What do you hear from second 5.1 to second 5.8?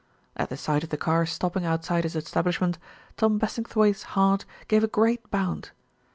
bound.